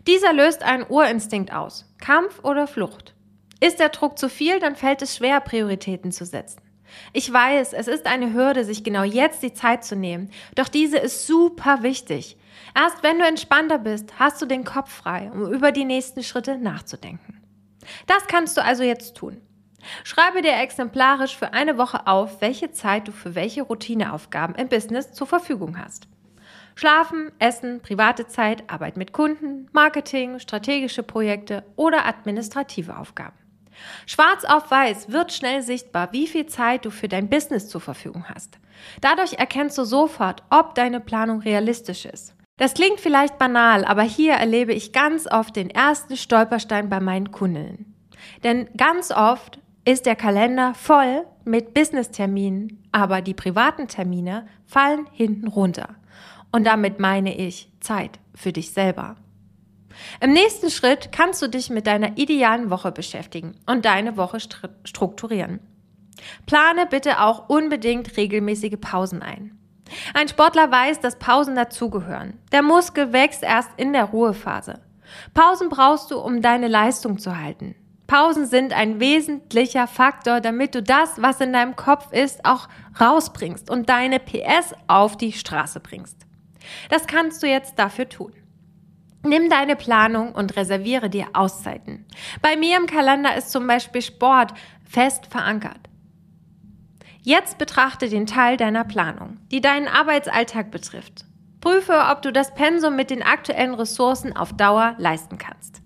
Dieser 0.08 0.34
löst 0.34 0.64
einen 0.64 0.86
Urinstinkt 0.88 1.52
aus. 1.52 1.86
Kampf 2.00 2.44
oder 2.44 2.68
Flucht. 2.68 3.14
Ist 3.60 3.80
der 3.80 3.90
Druck 3.90 4.18
zu 4.18 4.30
viel, 4.30 4.60
dann 4.60 4.76
fällt 4.76 5.02
es 5.02 5.16
schwer, 5.16 5.40
Prioritäten 5.40 6.12
zu 6.12 6.26
setzen. 6.26 6.62
Ich 7.14 7.32
weiß, 7.32 7.74
es 7.74 7.88
ist 7.88 8.06
eine 8.06 8.34
Hürde, 8.34 8.66
sich 8.66 8.84
genau 8.84 9.04
jetzt 9.04 9.44
die 9.44 9.54
Zeit 9.54 9.86
zu 9.86 9.96
nehmen, 9.96 10.30
doch 10.56 10.68
diese 10.68 10.98
ist 10.98 11.26
super 11.26 11.84
wichtig. 11.84 12.38
Erst 12.76 13.04
wenn 13.04 13.20
du 13.20 13.26
entspannter 13.26 13.78
bist, 13.78 14.20
hast 14.20 14.42
du 14.42 14.46
den 14.46 14.64
Kopf 14.64 14.92
frei, 14.92 15.32
um 15.34 15.52
über 15.52 15.72
die 15.72 15.86
nächsten 15.86 16.24
Schritte 16.24 16.58
nachzudenken. 16.58 17.41
Das 18.08 18.28
kannst 18.28 18.58
du 18.58 18.64
also 18.64 18.84
jetzt 18.84 19.16
tun. 19.16 19.42
Schreibe 20.04 20.42
dir 20.42 20.54
exemplarisch 20.54 21.36
für 21.36 21.54
eine 21.54 21.78
Woche 21.78 22.08
auf, 22.08 22.42
welche 22.42 22.72
Zeit 22.72 23.08
du 23.08 23.12
für 23.12 23.36
welche 23.36 23.64
Routineaufgaben 23.64 24.56
im 24.56 24.70
Business 24.70 25.14
zur 25.14 25.28
Verfügung 25.28 25.78
hast. 25.78 26.08
Schlafen, 26.76 27.32
Essen, 27.40 27.82
private 27.82 28.28
Zeit, 28.28 28.70
Arbeit 28.70 28.98
mit 28.98 29.12
Kunden, 29.12 29.68
Marketing, 29.72 30.40
strategische 30.40 31.04
Projekte 31.04 31.64
oder 31.76 32.06
administrative 32.06 32.98
Aufgaben. 32.98 33.36
Schwarz 34.06 34.46
auf 34.46 34.70
weiß 34.70 35.12
wird 35.12 35.34
schnell 35.34 35.62
sichtbar, 35.62 36.12
wie 36.12 36.28
viel 36.28 36.46
Zeit 36.46 36.86
du 36.86 36.92
für 36.92 37.08
dein 37.08 37.30
Business 37.30 37.68
zur 37.68 37.82
Verfügung 37.82 38.26
hast. 38.30 38.60
Dadurch 39.02 39.34
erkennst 39.34 39.78
du 39.78 39.84
sofort, 39.84 40.44
ob 40.50 40.76
deine 40.76 41.00
Planung 41.00 41.40
realistisch 41.40 42.06
ist. 42.06 42.36
Das 42.62 42.76
klingt 42.76 43.00
vielleicht 43.00 43.40
banal, 43.40 43.84
aber 43.86 44.04
hier 44.04 44.34
erlebe 44.34 44.72
ich 44.72 44.94
ganz 44.94 45.26
oft 45.26 45.56
den 45.56 45.72
ersten 45.72 46.16
Stolperstein 46.16 46.90
bei 46.90 47.00
meinen 47.00 47.32
Kundinnen. 47.32 47.96
Denn 48.44 48.70
ganz 48.78 49.10
oft 49.10 49.58
ist 49.84 50.06
der 50.06 50.16
Kalender 50.16 50.76
voll 50.76 51.26
mit 51.44 51.74
Business-Terminen, 51.74 52.88
aber 52.92 53.24
die 53.24 53.34
privaten 53.34 53.88
Termine 53.88 54.46
fallen 54.68 55.08
hinten 55.12 55.48
runter. 55.48 55.96
Und 56.52 56.68
damit 56.68 57.00
meine 57.00 57.36
ich 57.36 57.72
Zeit 57.80 58.20
für 58.36 58.54
dich 58.54 58.70
selber. 58.70 59.16
Im 60.20 60.32
nächsten 60.32 60.70
Schritt 60.70 61.12
kannst 61.12 61.42
du 61.42 61.48
dich 61.48 61.72
mit 61.72 61.88
deiner 61.88 62.16
idealen 62.20 62.70
Woche 62.70 62.92
beschäftigen 62.92 63.56
und 63.66 63.86
deine 63.86 64.18
Woche 64.18 64.38
strukturieren. 64.84 65.62
Plane 66.46 66.86
bitte 66.86 67.22
auch 67.22 67.50
unbedingt 67.50 68.18
regelmäßige 68.18 68.78
Pausen 68.80 69.24
ein. 69.24 69.58
Ein 70.14 70.28
Sportler 70.28 70.72
weiß, 70.72 71.00
dass 71.00 71.20
Pausen 71.20 71.56
dazugehören. 71.56 72.40
Der 72.52 72.62
Muskel 72.62 73.14
wächst 73.14 73.44
erst 73.44 73.70
in 73.78 73.94
der 73.94 74.06
Ruhephase. 74.06 74.80
Pausen 75.34 75.70
brauchst 75.70 76.12
du, 76.12 76.20
um 76.20 76.42
deine 76.42 76.68
Leistung 76.68 77.18
zu 77.18 77.38
halten. 77.38 77.76
Pausen 78.08 78.46
sind 78.46 78.74
ein 78.74 79.00
wesentlicher 79.00 79.88
Faktor, 79.88 80.42
damit 80.42 80.76
du 80.76 80.84
das, 80.84 81.22
was 81.22 81.40
in 81.40 81.54
deinem 81.54 81.78
Kopf 81.78 82.12
ist, 82.12 82.44
auch 82.44 82.68
rausbringst 83.00 83.70
und 83.70 83.88
deine 83.88 84.20
PS 84.20 84.74
auf 84.88 85.16
die 85.16 85.32
Straße 85.32 85.80
bringst. 85.80 86.18
Das 86.90 87.08
kannst 87.08 87.42
du 87.42 87.48
jetzt 87.48 87.80
dafür 87.80 88.10
tun. 88.10 88.34
Nimm 89.24 89.50
deine 89.50 89.76
Planung 89.76 90.34
und 90.34 90.56
reserviere 90.58 91.10
dir 91.10 91.28
Auszeiten. 91.34 92.06
Bei 92.42 92.58
mir 92.58 92.78
im 92.78 92.88
Kalender 92.88 93.36
ist 93.36 93.52
zum 93.52 93.68
Beispiel 93.68 94.02
Sport 94.02 94.54
fest 94.84 95.28
verankert. 95.28 95.81
Jetzt 97.24 97.60
betrachte 97.60 98.10
den 98.10 98.26
Teil 98.26 98.58
deiner 98.58 98.84
Planung, 98.84 99.38
die 99.52 99.62
deinen 99.62 99.88
Arbeitsalltag 99.88 100.72
betrifft. 100.72 101.26
Prüfe, 101.60 102.08
ob 102.12 102.24
du 102.24 102.34
das 102.34 102.56
Pensum 102.56 102.96
mit 102.96 103.12
den 103.12 103.22
aktuellen 103.22 103.76
Ressourcen 103.76 104.36
auf 104.36 104.54
Dauer 104.54 104.96
leisten 104.98 105.38
kannst. 105.38 105.84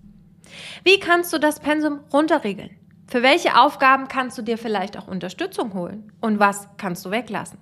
Wie 0.82 0.98
kannst 0.98 1.34
du 1.34 1.38
das 1.38 1.60
Pensum 1.60 2.00
runterregeln? 2.10 2.70
Für 3.06 3.22
welche 3.22 3.60
Aufgaben 3.60 4.08
kannst 4.08 4.38
du 4.38 4.42
dir 4.42 4.56
vielleicht 4.56 4.96
auch 4.96 5.06
Unterstützung 5.06 5.74
holen? 5.74 6.10
Und 6.22 6.38
was 6.38 6.68
kannst 6.78 7.04
du 7.04 7.10
weglassen? 7.10 7.58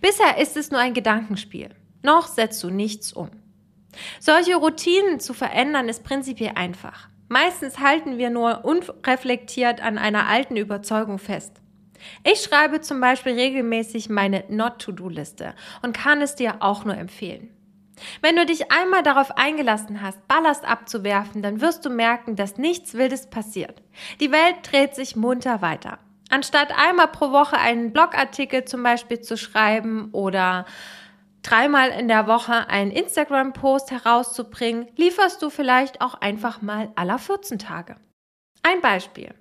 Bisher 0.00 0.38
ist 0.38 0.56
es 0.56 0.70
nur 0.70 0.80
ein 0.80 0.94
Gedankenspiel. 0.94 1.74
Noch 2.02 2.26
setzt 2.26 2.64
du 2.64 2.70
nichts 2.70 3.12
um. 3.12 3.30
Solche 4.20 4.56
Routinen 4.56 5.20
zu 5.20 5.34
verändern 5.34 5.90
ist 5.90 6.02
prinzipiell 6.02 6.52
einfach. 6.54 7.08
Meistens 7.28 7.78
halten 7.78 8.16
wir 8.16 8.30
nur 8.30 8.64
unreflektiert 8.64 9.82
an 9.82 9.98
einer 9.98 10.28
alten 10.28 10.56
Überzeugung 10.56 11.18
fest. 11.18 11.60
Ich 12.24 12.40
schreibe 12.40 12.80
zum 12.80 13.00
Beispiel 13.00 13.32
regelmäßig 13.32 14.08
meine 14.08 14.44
Not-to-Do-Liste 14.48 15.54
und 15.82 15.96
kann 15.96 16.20
es 16.22 16.34
dir 16.34 16.56
auch 16.60 16.84
nur 16.84 16.96
empfehlen. 16.96 17.50
Wenn 18.20 18.36
du 18.36 18.44
dich 18.44 18.70
einmal 18.70 19.02
darauf 19.02 19.36
eingelassen 19.36 20.02
hast, 20.02 20.26
Ballast 20.28 20.64
abzuwerfen, 20.64 21.42
dann 21.42 21.60
wirst 21.60 21.84
du 21.84 21.90
merken, 21.90 22.36
dass 22.36 22.58
nichts 22.58 22.94
Wildes 22.94 23.28
passiert. 23.30 23.82
Die 24.20 24.32
Welt 24.32 24.56
dreht 24.62 24.94
sich 24.94 25.16
munter 25.16 25.62
weiter. 25.62 25.98
Anstatt 26.28 26.76
einmal 26.76 27.08
pro 27.08 27.30
Woche 27.30 27.56
einen 27.56 27.92
Blogartikel 27.92 28.64
zum 28.64 28.82
Beispiel 28.82 29.20
zu 29.20 29.36
schreiben 29.36 30.10
oder 30.12 30.66
dreimal 31.42 31.90
in 31.90 32.08
der 32.08 32.26
Woche 32.26 32.68
einen 32.68 32.90
Instagram-Post 32.90 33.92
herauszubringen, 33.92 34.88
lieferst 34.96 35.40
du 35.40 35.50
vielleicht 35.50 36.00
auch 36.00 36.14
einfach 36.14 36.60
mal 36.60 36.90
aller 36.96 37.18
14 37.18 37.58
Tage. 37.58 37.96
Ein 38.62 38.80
Beispiel. 38.80 39.34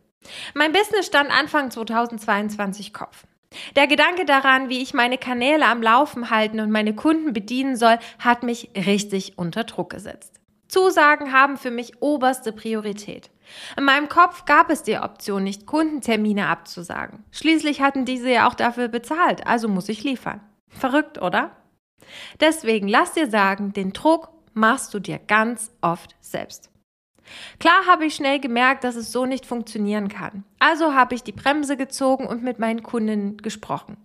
Mein 0.54 0.72
Business 0.72 1.06
stand 1.06 1.32
Anfang 1.32 1.72
2022 1.72 2.94
Kopf. 2.94 3.26
Der 3.76 3.88
Gedanke 3.88 4.26
daran, 4.26 4.70
wie 4.70 4.82
ich 4.82 4.94
meine 4.94 5.18
Kanäle 5.18 5.66
am 5.66 5.82
Laufen 5.82 6.30
halten 6.30 6.60
und 6.60 6.72
meine 6.72 6.94
Kunden 6.94 7.34
bedienen 7.34 7.76
soll, 7.76 7.98
hat 8.20 8.44
mich 8.44 8.72
richtig 8.76 9.38
unter 9.38 9.64
Druck 9.64 9.92
gesetzt. 9.92 10.40
Zusagen 10.68 11.32
haben 11.32 11.58
für 11.58 11.72
mich 11.72 12.02
oberste 12.02 12.52
Priorität. 12.52 13.30
In 13.78 13.84
meinem 13.84 14.10
Kopf 14.10 14.46
gab 14.46 14.70
es 14.70 14.84
die 14.84 14.98
Option 14.98 15.44
nicht, 15.44 15.66
Kundentermine 15.66 16.48
abzusagen. 16.48 17.24
Schließlich 17.32 17.82
hatten 17.82 18.06
diese 18.06 18.32
ja 18.32 18.48
auch 18.48 18.56
dafür 18.56 18.88
bezahlt, 18.88 19.46
also 19.46 19.68
muss 19.68 19.90
ich 19.90 20.04
liefern. 20.04 20.42
Verrückt, 20.68 21.22
oder? 21.22 21.52
Deswegen 22.40 22.88
lass 22.88 23.14
dir 23.14 23.30
sagen, 23.30 23.74
den 23.74 23.94
Druck 23.94 24.30
machst 24.54 24.94
du 24.94 25.00
dir 25.00 25.20
ganz 25.20 25.72
oft 25.82 26.16
selbst. 26.20 26.72
Klar 27.60 27.86
habe 27.88 28.06
ich 28.06 28.16
schnell 28.16 28.40
gemerkt, 28.40 28.84
dass 28.84 28.96
es 28.96 29.12
so 29.12 29.26
nicht 29.26 29.46
funktionieren 29.46 30.08
kann. 30.08 30.44
Also 30.60 30.94
habe 30.94 31.16
ich 31.16 31.24
die 31.24 31.32
Bremse 31.32 31.78
gezogen 31.78 32.28
und 32.28 32.44
mit 32.44 32.60
meinen 32.60 32.84
Kunden 32.84 33.38
gesprochen. 33.38 33.98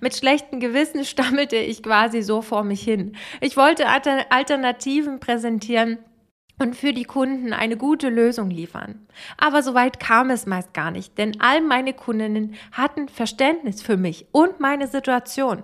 Mit 0.00 0.14
schlechtem 0.14 0.60
Gewissen 0.60 1.04
stammelte 1.06 1.56
ich 1.56 1.82
quasi 1.82 2.22
so 2.22 2.42
vor 2.42 2.64
mich 2.64 2.82
hin. 2.82 3.16
Ich 3.40 3.56
wollte 3.56 3.86
Alternativen 3.86 5.20
präsentieren 5.20 5.98
und 6.58 6.74
für 6.74 6.92
die 6.92 7.04
Kunden 7.04 7.52
eine 7.52 7.76
gute 7.76 8.08
Lösung 8.08 8.50
liefern. 8.50 9.06
Aber 9.36 9.62
so 9.62 9.74
weit 9.74 10.00
kam 10.00 10.30
es 10.30 10.46
meist 10.46 10.72
gar 10.72 10.90
nicht, 10.90 11.18
denn 11.18 11.40
all 11.40 11.60
meine 11.60 11.92
Kundinnen 11.92 12.54
hatten 12.72 13.08
Verständnis 13.08 13.82
für 13.82 13.96
mich 13.96 14.26
und 14.32 14.58
meine 14.60 14.86
Situation, 14.86 15.62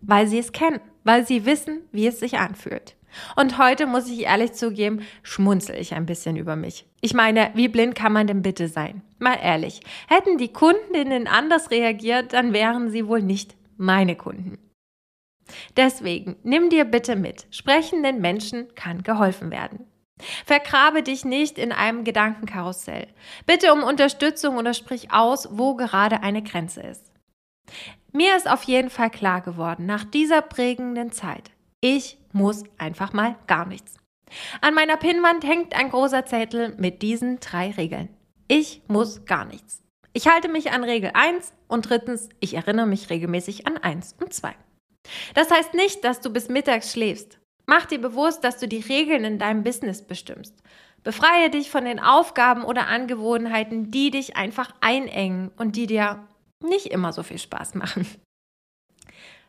weil 0.00 0.26
sie 0.26 0.38
es 0.38 0.52
kennen, 0.52 0.80
weil 1.04 1.26
sie 1.26 1.46
wissen, 1.46 1.80
wie 1.92 2.06
es 2.06 2.20
sich 2.20 2.38
anfühlt. 2.38 2.97
Und 3.36 3.58
heute 3.58 3.86
muss 3.86 4.08
ich 4.08 4.20
ehrlich 4.22 4.52
zugeben, 4.52 5.02
schmunzel 5.22 5.76
ich 5.76 5.94
ein 5.94 6.06
bisschen 6.06 6.36
über 6.36 6.56
mich. 6.56 6.86
Ich 7.00 7.14
meine, 7.14 7.50
wie 7.54 7.68
blind 7.68 7.94
kann 7.94 8.12
man 8.12 8.26
denn 8.26 8.42
bitte 8.42 8.68
sein? 8.68 9.02
Mal 9.18 9.38
ehrlich, 9.42 9.80
hätten 10.08 10.38
die 10.38 10.52
Kundinnen 10.52 11.26
anders 11.26 11.70
reagiert, 11.70 12.32
dann 12.32 12.52
wären 12.52 12.90
sie 12.90 13.06
wohl 13.06 13.22
nicht 13.22 13.56
meine 13.76 14.16
Kunden. 14.16 14.58
Deswegen 15.76 16.36
nimm 16.42 16.70
dir 16.70 16.84
bitte 16.84 17.16
mit, 17.16 17.46
sprechenden 17.50 18.20
Menschen 18.20 18.74
kann 18.74 19.02
geholfen 19.02 19.50
werden. 19.50 19.86
Vergrabe 20.44 21.02
dich 21.02 21.24
nicht 21.24 21.58
in 21.58 21.72
einem 21.72 22.04
Gedankenkarussell. 22.04 23.06
Bitte 23.46 23.72
um 23.72 23.82
Unterstützung 23.82 24.56
oder 24.56 24.74
sprich 24.74 25.12
aus, 25.12 25.48
wo 25.52 25.74
gerade 25.74 26.22
eine 26.22 26.42
Grenze 26.42 26.82
ist. 26.82 27.12
Mir 28.12 28.36
ist 28.36 28.50
auf 28.50 28.64
jeden 28.64 28.90
Fall 28.90 29.10
klar 29.10 29.40
geworden, 29.42 29.86
nach 29.86 30.04
dieser 30.04 30.42
prägenden 30.42 31.12
Zeit, 31.12 31.50
ich 31.80 32.17
muss 32.32 32.64
einfach 32.78 33.12
mal 33.12 33.36
gar 33.46 33.66
nichts. 33.66 33.96
An 34.60 34.74
meiner 34.74 34.96
Pinnwand 34.96 35.44
hängt 35.44 35.74
ein 35.74 35.90
großer 35.90 36.26
Zettel 36.26 36.74
mit 36.76 37.02
diesen 37.02 37.40
drei 37.40 37.70
Regeln. 37.70 38.08
Ich 38.46 38.82
muss 38.88 39.24
gar 39.24 39.44
nichts. 39.44 39.82
Ich 40.12 40.26
halte 40.26 40.48
mich 40.48 40.72
an 40.72 40.84
Regel 40.84 41.10
1 41.14 41.52
und 41.68 41.88
drittens, 41.88 42.28
ich 42.40 42.54
erinnere 42.54 42.86
mich 42.86 43.10
regelmäßig 43.10 43.66
an 43.66 43.76
1 43.76 44.16
und 44.20 44.32
2. 44.32 44.54
Das 45.34 45.50
heißt 45.50 45.74
nicht, 45.74 46.04
dass 46.04 46.20
du 46.20 46.30
bis 46.30 46.48
mittags 46.48 46.92
schläfst. 46.92 47.38
Mach 47.66 47.86
dir 47.86 48.00
bewusst, 48.00 48.44
dass 48.44 48.58
du 48.58 48.66
die 48.66 48.80
Regeln 48.80 49.24
in 49.24 49.38
deinem 49.38 49.62
Business 49.62 50.02
bestimmst. 50.02 50.54
Befreie 51.04 51.50
dich 51.50 51.70
von 51.70 51.84
den 51.84 52.00
Aufgaben 52.00 52.64
oder 52.64 52.88
Angewohnheiten, 52.88 53.90
die 53.90 54.10
dich 54.10 54.36
einfach 54.36 54.72
einengen 54.80 55.50
und 55.56 55.76
die 55.76 55.86
dir 55.86 56.26
nicht 56.62 56.86
immer 56.86 57.12
so 57.12 57.22
viel 57.22 57.38
Spaß 57.38 57.74
machen. 57.74 58.06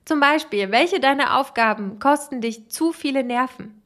Zum 0.05 0.19
Beispiel, 0.19 0.71
welche 0.71 0.99
deiner 0.99 1.37
Aufgaben 1.37 1.99
kosten 1.99 2.41
dich 2.41 2.69
zu 2.69 2.91
viele 2.91 3.23
Nerven? 3.23 3.83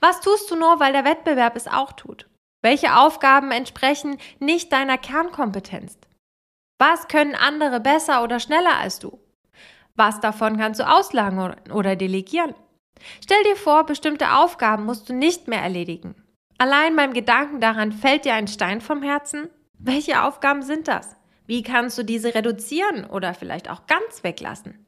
Was 0.00 0.20
tust 0.20 0.50
du 0.50 0.56
nur, 0.56 0.80
weil 0.80 0.92
der 0.92 1.04
Wettbewerb 1.04 1.56
es 1.56 1.68
auch 1.68 1.92
tut? 1.92 2.28
Welche 2.62 2.96
Aufgaben 2.96 3.50
entsprechen 3.50 4.18
nicht 4.38 4.72
deiner 4.72 4.98
Kernkompetenz? 4.98 5.98
Was 6.78 7.08
können 7.08 7.34
andere 7.34 7.80
besser 7.80 8.22
oder 8.22 8.40
schneller 8.40 8.78
als 8.78 8.98
du? 8.98 9.18
Was 9.94 10.20
davon 10.20 10.58
kannst 10.58 10.80
du 10.80 10.88
auslagern 10.88 11.56
oder 11.72 11.96
delegieren? 11.96 12.54
Stell 13.22 13.42
dir 13.44 13.56
vor, 13.56 13.84
bestimmte 13.84 14.32
Aufgaben 14.32 14.84
musst 14.84 15.08
du 15.08 15.14
nicht 15.14 15.48
mehr 15.48 15.60
erledigen. 15.60 16.14
Allein 16.58 16.96
beim 16.96 17.12
Gedanken 17.12 17.60
daran 17.60 17.92
fällt 17.92 18.24
dir 18.24 18.34
ein 18.34 18.48
Stein 18.48 18.80
vom 18.80 19.02
Herzen? 19.02 19.50
Welche 19.78 20.22
Aufgaben 20.22 20.62
sind 20.62 20.88
das? 20.88 21.16
Wie 21.46 21.62
kannst 21.62 21.96
du 21.98 22.02
diese 22.02 22.34
reduzieren 22.34 23.04
oder 23.04 23.34
vielleicht 23.34 23.70
auch 23.70 23.86
ganz 23.86 24.24
weglassen? 24.24 24.85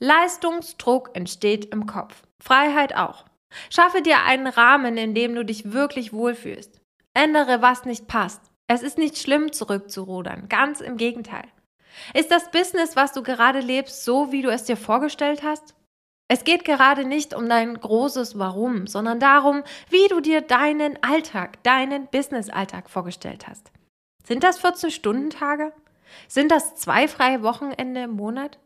Leistungsdruck 0.00 1.10
entsteht 1.14 1.66
im 1.66 1.86
Kopf. 1.86 2.22
Freiheit 2.40 2.94
auch. 2.94 3.24
Schaffe 3.70 4.02
dir 4.02 4.22
einen 4.22 4.46
Rahmen, 4.46 4.96
in 4.96 5.14
dem 5.14 5.34
du 5.34 5.44
dich 5.44 5.72
wirklich 5.72 6.12
wohlfühlst. 6.12 6.80
Ändere, 7.14 7.62
was 7.62 7.84
nicht 7.84 8.06
passt. 8.06 8.40
Es 8.68 8.82
ist 8.82 8.98
nicht 8.98 9.18
schlimm, 9.18 9.52
zurückzurudern. 9.52 10.48
Ganz 10.48 10.80
im 10.80 10.98
Gegenteil. 10.98 11.48
Ist 12.14 12.30
das 12.30 12.50
Business, 12.50 12.94
was 12.94 13.12
du 13.12 13.22
gerade 13.22 13.60
lebst, 13.60 14.04
so, 14.04 14.30
wie 14.30 14.42
du 14.42 14.50
es 14.50 14.64
dir 14.64 14.76
vorgestellt 14.76 15.42
hast? 15.42 15.74
Es 16.28 16.44
geht 16.44 16.64
gerade 16.64 17.04
nicht 17.04 17.34
um 17.34 17.48
dein 17.48 17.74
großes 17.74 18.38
Warum, 18.38 18.86
sondern 18.86 19.18
darum, 19.18 19.64
wie 19.88 20.06
du 20.08 20.20
dir 20.20 20.42
deinen 20.42 21.02
Alltag, 21.02 21.62
deinen 21.62 22.06
Business-Alltag 22.08 22.90
vorgestellt 22.90 23.48
hast. 23.48 23.72
Sind 24.24 24.44
das 24.44 24.62
14-Stunden-Tage? 24.62 25.72
Sind 26.28 26.52
das 26.52 26.74
zwei 26.74 27.08
freie 27.08 27.42
Wochenende 27.42 28.02
im 28.02 28.10
Monat? 28.10 28.58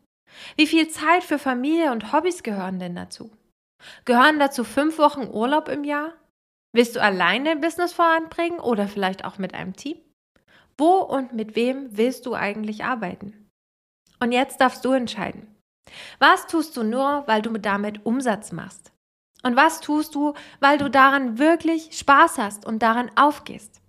Wie 0.56 0.66
viel 0.66 0.88
Zeit 0.88 1.24
für 1.24 1.38
Familie 1.38 1.92
und 1.92 2.12
Hobbys 2.12 2.42
gehören 2.42 2.78
denn 2.78 2.94
dazu? 2.94 3.30
Gehören 4.04 4.38
dazu 4.38 4.64
fünf 4.64 4.98
Wochen 4.98 5.28
Urlaub 5.28 5.68
im 5.68 5.84
Jahr? 5.84 6.12
Willst 6.74 6.96
du 6.96 7.02
alleine 7.02 7.50
dein 7.50 7.60
Business 7.60 7.92
voranbringen 7.92 8.60
oder 8.60 8.88
vielleicht 8.88 9.24
auch 9.24 9.38
mit 9.38 9.54
einem 9.54 9.76
Team? 9.76 9.98
Wo 10.78 10.98
und 10.98 11.34
mit 11.34 11.54
wem 11.54 11.96
willst 11.96 12.24
du 12.26 12.34
eigentlich 12.34 12.84
arbeiten? 12.84 13.48
Und 14.20 14.32
jetzt 14.32 14.60
darfst 14.60 14.84
du 14.84 14.92
entscheiden. 14.92 15.54
Was 16.18 16.46
tust 16.46 16.76
du 16.76 16.82
nur, 16.82 17.24
weil 17.26 17.42
du 17.42 17.58
damit 17.58 18.06
Umsatz 18.06 18.52
machst? 18.52 18.92
Und 19.42 19.56
was 19.56 19.80
tust 19.80 20.14
du, 20.14 20.34
weil 20.60 20.78
du 20.78 20.88
daran 20.88 21.38
wirklich 21.38 21.98
Spaß 21.98 22.38
hast 22.38 22.64
und 22.64 22.82
daran 22.82 23.10
aufgehst? 23.16 23.81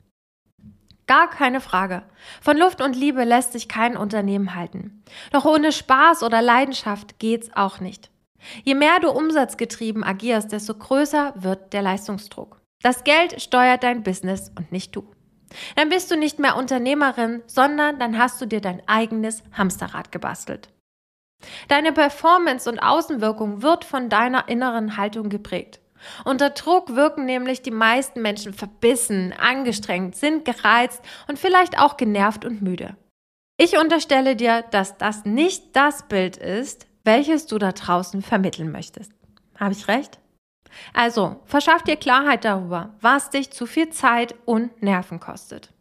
Gar 1.05 1.29
keine 1.29 1.60
Frage. 1.60 2.03
Von 2.41 2.57
Luft 2.57 2.81
und 2.81 2.95
Liebe 2.95 3.24
lässt 3.24 3.53
sich 3.53 3.67
kein 3.67 3.98
Unternehmen 3.98 4.55
halten. 4.55 5.03
Doch 5.31 5.45
ohne 5.45 5.72
Spaß 5.72 6.24
oder 6.24 6.41
Leidenschaft 6.41 7.19
geht's 7.19 7.50
auch 7.53 7.79
nicht. 7.79 8.10
Je 8.63 8.75
mehr 8.75 9.00
du 9.00 9.10
umsatzgetrieben 9.10 10.03
agierst, 10.03 10.51
desto 10.51 10.74
größer 10.74 11.33
wird 11.36 11.74
der 11.74 11.81
Leistungsdruck. 11.81 12.62
Das 12.81 13.03
Geld 13.03 13.41
steuert 13.41 13.83
dein 13.83 14.03
Business 14.03 14.51
und 14.57 14.72
nicht 14.72 14.95
du. 14.95 15.10
Dann 15.75 15.89
bist 15.89 16.10
du 16.12 16.17
nicht 16.17 16.39
mehr 16.39 16.57
Unternehmerin, 16.57 17.43
sondern 17.48 18.00
dann 18.00 18.17
hast 18.17 18.41
du 18.41 18.45
dir 18.45 18.60
dein 18.60 18.81
eigenes 18.88 19.43
Hamsterrad 19.53 20.12
gebastelt. 20.12 20.69
Deine 21.67 21.91
Performance 21.91 22.69
und 22.69 22.79
Außenwirkung 22.79 23.62
wird 23.62 23.86
von 23.86 24.10
deiner 24.10 24.48
inneren 24.50 24.98
Haltung 24.98 25.29
geprägt. 25.29 25.79
Unter 26.25 26.51
Druck 26.51 26.95
wirken 26.95 27.25
nämlich 27.25 27.62
die 27.62 27.72
meisten 27.72 28.22
Menschen 28.22 28.53
verbissen, 28.53 29.33
angestrengt, 29.33 30.15
sind 30.15 30.45
gereizt 30.45 31.01
und 31.27 31.39
vielleicht 31.39 31.79
auch 31.79 31.98
genervt 31.98 32.45
und 32.45 32.62
müde. 32.62 32.95
Ich 33.57 33.77
unterstelle 33.77 34.36
dir, 34.36 34.63
dass 34.72 34.98
das 34.98 35.25
nicht 35.25 35.75
das 35.75 36.07
Bild 36.07 36.38
ist, 36.38 36.88
welches 37.03 37.45
du 37.45 37.57
da 37.57 37.72
draußen 37.72 38.22
vermitteln 38.22 38.72
möchtest. 38.72 39.12
Habe 39.60 39.74
ich 39.74 39.88
recht? 39.88 40.19
Also, 40.93 41.39
verschaff 41.45 41.83
dir 41.83 41.98
Klarheit 41.98 42.45
darüber, 42.45 42.95
was 43.00 43.29
dich 43.29 43.51
zu 43.51 43.65
viel 43.65 43.89
Zeit 43.89 44.36
und 44.45 44.81
Nerven 44.81 45.19
kostet. 45.19 45.72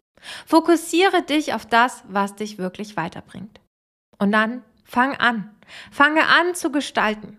Fokussiere 0.45 1.23
dich 1.23 1.53
auf 1.53 1.65
das, 1.65 2.03
was 2.07 2.35
dich 2.35 2.57
wirklich 2.57 2.95
weiterbringt. 2.95 3.59
Und 4.17 4.31
dann 4.31 4.63
fang 4.83 5.15
an. 5.15 5.53
Fange 5.91 6.27
an 6.27 6.55
zu 6.55 6.71
gestalten. 6.71 7.37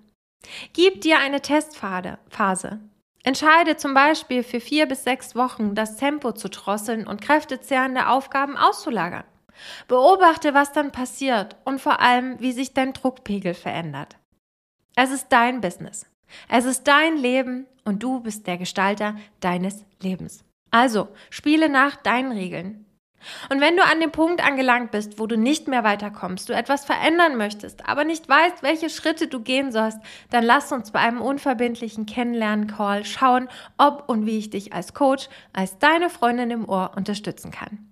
Gib 0.73 1.01
dir 1.01 1.19
eine 1.19 1.41
Testphase. 1.41 2.81
Entscheide 3.23 3.77
zum 3.77 3.95
Beispiel 3.95 4.43
für 4.43 4.61
vier 4.61 4.87
bis 4.87 5.05
sechs 5.05 5.35
Wochen 5.35 5.75
das 5.75 5.97
Tempo 5.97 6.33
zu 6.33 6.49
drosseln 6.51 7.07
und 7.07 7.23
kräftezehrende 7.23 8.09
Aufgaben 8.09 8.57
auszulagern. 8.57 9.25
Beobachte, 9.89 10.53
was 10.53 10.73
dann 10.73 10.93
passiert 10.93 11.57
und 11.65 11.81
vor 11.81 12.01
allem, 12.01 12.39
wie 12.41 12.53
sich 12.53 12.75
dein 12.75 12.93
Druckpegel 12.93 13.55
verändert. 13.55 14.17
Es 14.97 15.11
ist 15.11 15.29
dein 15.31 15.61
Business. 15.61 16.07
Es 16.49 16.65
ist 16.65 16.87
dein 16.87 17.17
Leben 17.17 17.67
und 17.85 18.03
du 18.03 18.21
bist 18.21 18.47
der 18.47 18.59
Gestalter 18.59 19.17
deines 19.41 19.85
Lebens. 20.01 20.45
Also, 20.71 21.09
spiele 21.31 21.69
nach 21.69 21.97
deinen 21.97 22.33
Regeln. 22.33 22.85
Und 23.51 23.61
wenn 23.61 23.77
du 23.77 23.85
an 23.85 24.01
dem 24.01 24.13
Punkt 24.13 24.45
angelangt 24.45 24.91
bist, 24.91 25.19
wo 25.19 25.27
du 25.27 25.37
nicht 25.37 25.69
mehr 25.69 25.85
weiterkommst, 25.85 26.49
du 26.49 26.53
etwas 26.53 26.85
verändern 26.85 27.37
möchtest, 27.37 27.89
aber 27.89 28.05
nicht 28.05 28.29
weißt, 28.29 28.63
welche 28.63 28.91
Schritte 28.91 29.29
du 29.29 29.41
gehen 29.41 29.73
sollst, 29.73 29.99
dann 30.31 30.45
lass 30.45 30.73
uns 30.73 30.91
bei 30.91 31.01
einem 31.01 31.21
unverbindlichen 31.21 32.07
Kennenlernen-Call 32.07 33.05
schauen, 33.05 33.49
ob 33.79 34.09
und 34.09 34.27
wie 34.27 34.39
ich 34.39 34.51
dich 34.51 34.73
als 34.73 34.95
Coach, 34.95 35.29
als 35.53 35.79
deine 35.79 36.11
Freundin 36.11 36.51
im 36.51 36.69
Ohr 36.69 36.93
unterstützen 36.97 37.51
kann. 37.51 37.91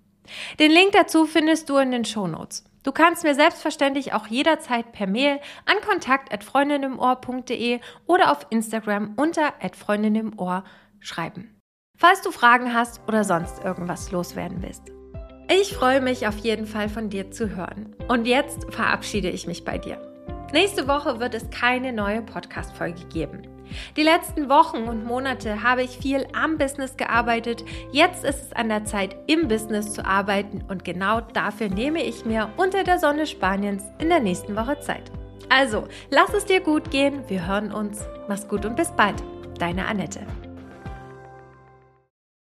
Den 0.59 0.71
Link 0.71 0.93
dazu 0.93 1.25
findest 1.25 1.69
du 1.69 1.77
in 1.77 1.91
den 1.91 2.05
Shownotes. 2.05 2.63
Du 2.83 2.91
kannst 2.91 3.23
mir 3.23 3.33
selbstverständlich 3.33 4.13
auch 4.13 4.27
jederzeit 4.27 4.91
per 4.91 5.07
Mail 5.07 5.39
an 5.65 5.77
kontakt@freundinimohr.de 5.87 7.79
oder 8.05 8.31
auf 8.31 8.45
Instagram 8.49 9.13
unter 9.15 9.53
@freundinimohr 9.71 10.65
schreiben. 10.99 11.55
Falls 11.97 12.21
du 12.21 12.31
Fragen 12.31 12.73
hast 12.73 13.01
oder 13.07 13.23
sonst 13.23 13.63
irgendwas 13.63 14.11
loswerden 14.11 14.61
willst. 14.61 14.91
Ich 15.61 15.75
freue 15.75 16.01
mich 16.01 16.25
auf 16.25 16.37
jeden 16.39 16.65
Fall 16.65 16.89
von 16.89 17.09
dir 17.09 17.29
zu 17.29 17.55
hören. 17.55 17.95
Und 18.07 18.25
jetzt 18.25 18.73
verabschiede 18.73 19.29
ich 19.29 19.45
mich 19.45 19.63
bei 19.63 19.77
dir. 19.77 20.01
Nächste 20.51 20.87
Woche 20.87 21.19
wird 21.19 21.35
es 21.35 21.47
keine 21.51 21.93
neue 21.93 22.23
Podcast-Folge 22.23 23.05
geben. 23.05 23.43
Die 23.95 24.01
letzten 24.01 24.49
Wochen 24.49 24.83
und 24.83 25.05
Monate 25.05 25.61
habe 25.61 25.83
ich 25.83 25.91
viel 25.91 26.25
am 26.33 26.57
Business 26.57 26.97
gearbeitet. 26.97 27.63
Jetzt 27.91 28.23
ist 28.23 28.47
es 28.47 28.53
an 28.53 28.69
der 28.69 28.85
Zeit, 28.85 29.15
im 29.27 29.47
Business 29.47 29.93
zu 29.93 30.03
arbeiten 30.03 30.63
und 30.69 30.83
genau 30.83 31.21
dafür 31.21 31.69
nehme 31.69 32.03
ich 32.03 32.25
mir 32.25 32.49
unter 32.57 32.83
der 32.83 32.97
Sonne 32.97 33.27
Spaniens 33.27 33.83
in 33.99 34.09
der 34.09 34.21
nächsten 34.21 34.55
Woche 34.55 34.79
Zeit. 34.79 35.11
Also, 35.49 35.87
lass 36.09 36.33
es 36.33 36.45
dir 36.45 36.61
gut 36.61 36.89
gehen. 36.89 37.23
Wir 37.27 37.45
hören 37.45 37.71
uns. 37.71 38.01
Mach's 38.27 38.47
gut 38.47 38.65
und 38.65 38.75
bis 38.75 38.89
bald. 38.91 39.21
Deine 39.59 39.85
Annette. 39.85 40.21